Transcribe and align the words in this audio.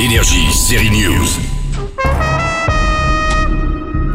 Énergie, 0.00 0.52
série 0.52 0.90
News. 0.90 1.47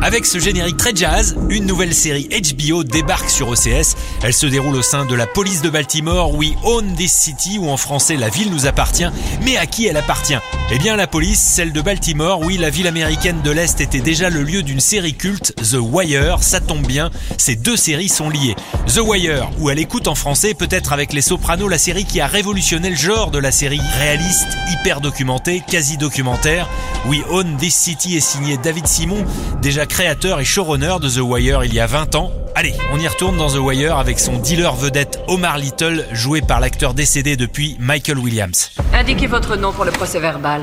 Avec 0.04 0.26
ce 0.26 0.38
générique 0.38 0.76
très 0.76 0.94
jazz, 0.94 1.34
une 1.50 1.66
nouvelle 1.66 1.94
série 1.94 2.28
HBO 2.28 2.84
débarque 2.84 3.30
sur 3.30 3.48
OCS. 3.48 3.96
Elle 4.22 4.34
se 4.34 4.46
déroule 4.46 4.76
au 4.76 4.82
sein 4.82 5.06
de 5.06 5.16
la 5.16 5.26
police 5.26 5.62
de 5.62 5.70
Baltimore, 5.70 6.36
We 6.36 6.52
Own 6.66 6.94
This 6.98 7.14
City, 7.14 7.58
ou 7.58 7.70
en 7.70 7.78
français 7.78 8.18
La 8.18 8.28
ville 8.28 8.52
nous 8.52 8.66
appartient. 8.66 9.08
Mais 9.44 9.56
à 9.56 9.66
qui 9.66 9.88
elle 9.88 9.96
appartient? 9.96 10.36
Eh 10.74 10.78
bien 10.78 10.98
la 10.98 11.08
police, 11.08 11.40
celle 11.40 11.72
de 11.72 11.80
Baltimore, 11.80 12.42
oui, 12.42 12.58
la 12.58 12.70
ville 12.70 12.88
américaine 12.88 13.42
de 13.44 13.52
l'Est 13.52 13.80
était 13.80 14.02
déjà 14.02 14.30
le 14.30 14.44
lieu 14.44 14.62
d'une 14.62 14.82
série 14.82 15.14
culte, 15.14 15.54
The 15.72 15.78
Wire, 15.80 16.44
ça 16.44 16.60
tombe 16.60 16.86
bien, 16.86 17.10
ces 17.38 17.56
deux 17.56 17.78
séries 17.78 18.10
sont 18.10 18.30
liées. 18.30 18.56
The 18.94 19.00
Wire, 19.00 19.52
où 19.60 19.70
elle 19.70 19.80
écoute 19.80 20.10
en 20.10 20.16
français, 20.16 20.54
peut-être 20.54 20.92
avec 20.92 21.14
Les 21.14 21.22
Sopranos, 21.22 21.70
la 21.70 21.78
série 21.78 22.04
qui 22.04 22.20
a 22.20 22.28
révolutionné 22.28 22.90
le 22.90 22.98
genre 22.98 23.32
de 23.32 23.40
la 23.40 23.54
série 23.54 23.80
réaliste, 24.00 24.50
hyper 24.70 25.00
documentée, 25.00 25.64
quasi 25.66 25.96
documentaire. 25.96 26.68
We 27.06 27.22
Own 27.30 27.58
This 27.58 27.76
City 27.76 28.16
est 28.16 28.22
signé 28.22 28.56
David 28.56 28.88
Simon, 28.88 29.26
déjà 29.62 29.86
créateur 29.86 30.40
et 30.40 30.46
showrunner 30.46 30.96
de 31.02 31.10
The 31.10 31.20
Wire 31.20 31.66
il 31.66 31.74
y 31.74 31.82
a 31.82 31.86
20 31.86 32.16
ans. 32.16 32.32
Allez, 32.56 32.74
on 32.94 33.00
y 33.00 33.06
retourne 33.06 33.36
dans 33.36 33.50
The 33.50 33.58
Wire 33.58 33.98
avec 33.98 34.20
son 34.20 34.38
dealer 34.38 34.74
vedette 34.74 35.20
Omar 35.28 35.58
Little, 35.58 36.06
joué 36.14 36.42
par 36.42 36.62
l'acteur 36.62 36.94
décédé 36.94 37.36
depuis 37.36 37.76
Michael 37.78 38.20
Williams. 38.20 38.72
Indiquez 38.94 39.28
votre 39.28 39.58
nom 39.58 39.74
pour 39.74 39.84
le 39.84 39.92
procès 39.92 40.22
verbal. 40.22 40.62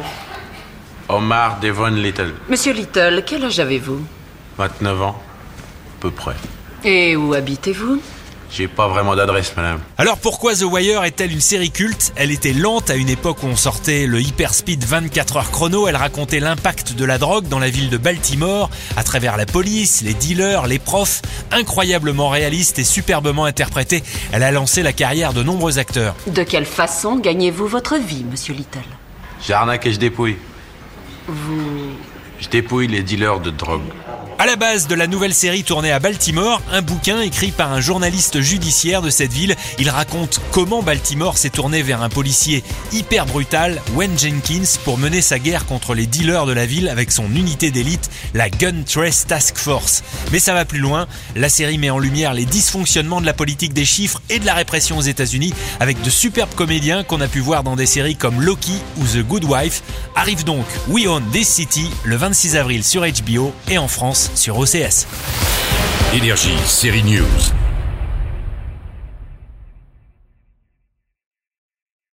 Omar 1.11 1.61
Devon 1.61 1.89
Little, 1.89 2.33
Monsieur 2.49 2.73
Little, 2.73 3.23
quel 3.27 3.45
âge 3.45 3.61
avez-vous? 3.61 4.01
29 4.57 5.03
ans, 5.03 5.17
à 5.19 6.01
peu 6.01 6.11
près. 6.11 6.37
Et 6.85 7.17
où 7.17 7.35
habitez-vous? 7.35 8.01
J'ai 8.53 8.67
pas 8.67 8.89
vraiment 8.89 9.15
d'adresse, 9.15 9.53
madame. 9.57 9.79
Alors 9.97 10.19
pourquoi 10.19 10.55
The 10.55 10.63
Wire 10.63 11.05
est-elle 11.05 11.31
une 11.31 11.41
série 11.41 11.71
culte? 11.71 12.13
Elle 12.17 12.33
était 12.33 12.53
lente 12.53 12.91
à 12.91 12.97
une 12.97 13.09
époque 13.09 13.45
où 13.45 13.47
on 13.47 13.55
sortait 13.55 14.07
le 14.07 14.21
Hyperspeed 14.21 14.85
24 14.85 15.37
heures 15.37 15.51
chrono, 15.53 15.87
elle 15.87 15.97
racontait 15.97 16.41
l'impact 16.41 16.95
de 16.95 17.05
la 17.05 17.19
drogue 17.19 17.47
dans 17.47 17.61
la 17.61 17.71
ville 17.71 17.91
de 17.91 17.97
Baltimore, 17.97 18.69
à 18.97 19.05
travers 19.05 19.37
la 19.37 19.47
police, 19.47 20.03
les 20.03 20.15
dealers, 20.15 20.67
les 20.67 20.81
profs, 20.81 21.23
incroyablement 21.53 22.29
réaliste 22.29 22.81
et 22.81 22.85
superbement 22.85 23.45
interprétée, 23.45 24.03
elle 24.33 24.43
a 24.43 24.51
lancé 24.51 24.83
la 24.83 24.93
carrière 24.93 25.33
de 25.33 25.45
nombreux 25.45 25.79
acteurs. 25.79 26.17
De 26.27 26.43
quelle 26.43 26.67
façon 26.67 27.17
gagnez-vous 27.17 27.69
votre 27.69 27.97
vie, 27.97 28.25
Monsieur 28.25 28.55
Little? 28.55 28.81
J'arnaque 29.47 29.87
et 29.87 29.93
je 29.93 29.99
dépouille. 29.99 30.37
Vous... 31.29 31.91
Je 32.41 32.49
dépouille 32.49 32.89
les 32.89 33.03
dealers 33.03 33.39
de 33.39 33.51
drogue. 33.51 33.83
À 34.41 34.47
la 34.47 34.57
base 34.57 34.87
de 34.87 34.95
la 34.95 35.07
nouvelle 35.07 35.35
série 35.35 35.65
tournée 35.65 35.93
à 35.93 35.99
Baltimore, 35.99 36.63
un 36.73 36.81
bouquin 36.81 37.21
écrit 37.21 37.51
par 37.51 37.75
un 37.75 37.83
journaliste 37.83 38.41
judiciaire 38.41 39.03
de 39.03 39.11
cette 39.11 39.35
ville. 39.35 39.55
Il 39.79 39.91
raconte 39.91 40.41
comment 40.51 40.83
Baltimore 40.83 41.37
s'est 41.37 41.51
tourné 41.51 41.83
vers 41.83 42.01
un 42.01 42.09
policier 42.09 42.65
hyper 42.91 43.27
brutal, 43.27 43.83
Wayne 43.93 44.19
Jenkins, 44.19 44.79
pour 44.83 44.97
mener 44.97 45.21
sa 45.21 45.39
guerre 45.39 45.67
contre 45.67 45.93
les 45.93 46.07
dealers 46.07 46.47
de 46.47 46.55
la 46.55 46.65
ville 46.65 46.89
avec 46.89 47.13
son 47.13 47.27
unité 47.35 47.71
d'élite, 47.71 48.09
la 48.33 48.49
Gun 48.49 48.83
Trace 48.87 49.27
Task 49.27 49.59
Force. 49.59 50.03
Mais 50.33 50.39
ça 50.39 50.55
va 50.55 50.65
plus 50.65 50.79
loin. 50.79 51.07
La 51.37 51.51
série 51.51 51.77
met 51.77 51.91
en 51.91 51.99
lumière 51.99 52.33
les 52.33 52.47
dysfonctionnements 52.47 53.21
de 53.21 53.27
la 53.27 53.35
politique 53.35 53.75
des 53.75 53.85
chiffres 53.85 54.23
et 54.31 54.39
de 54.39 54.47
la 54.47 54.55
répression 54.55 54.97
aux 54.97 55.03
États-Unis 55.03 55.53
avec 55.81 56.01
de 56.01 56.09
superbes 56.09 56.55
comédiens 56.55 57.05
qu'on 57.05 57.21
a 57.21 57.29
pu 57.29 57.41
voir 57.41 57.63
dans 57.63 57.77
des 57.77 57.85
séries 57.85 58.17
comme 58.17 58.41
Loki 58.41 58.81
ou 58.97 59.05
The 59.05 59.19
Good 59.19 59.45
Wife. 59.45 59.83
Arrive 60.17 60.45
donc 60.45 60.65
We 60.89 61.07
Own 61.09 61.25
This 61.31 61.49
City 61.49 61.91
le 62.05 62.17
26 62.17 62.57
avril 62.57 62.83
sur 62.83 63.03
HBO 63.03 63.53
et 63.69 63.77
en 63.77 63.87
France 63.87 64.30
sur 64.35 64.59
OCS. 64.59 65.07
Énergie, 66.15 66.57
série 66.67 67.03
News. 67.03 67.70